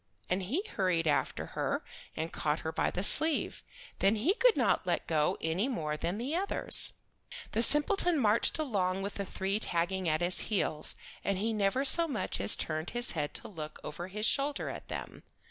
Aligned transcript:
And 0.31 0.41
he 0.41 0.63
hurried 0.67 1.05
after 1.05 1.45
her 1.53 1.83
and 2.15 2.33
caught 2.33 2.61
her 2.61 2.71
by 2.71 2.89
the 2.89 3.03
sleeve. 3.03 3.63
Then 3.99 4.15
he 4.15 4.33
could 4.33 4.57
not 4.57 4.87
let 4.87 5.05
go 5.05 5.37
any 5.41 5.67
more 5.67 5.95
than 5.95 6.17
the 6.17 6.35
others. 6.35 6.93
The 7.51 7.61
simpleton 7.61 8.17
marched 8.17 8.57
along 8.57 9.03
with 9.03 9.13
the 9.13 9.25
three 9.25 9.59
tagging 9.59 10.09
at 10.09 10.21
his 10.21 10.39
heels, 10.49 10.95
and 11.23 11.37
he 11.37 11.53
never 11.53 11.85
so 11.85 12.07
much 12.07 12.41
as 12.41 12.55
turned 12.57 12.89
his 12.97 13.11
head 13.11 13.35
to 13.35 13.47
look 13.47 13.79
over 13.83 14.07
his 14.07 14.25
shoulder 14.25 14.69
at 14.71 14.87
them. 14.87 15.21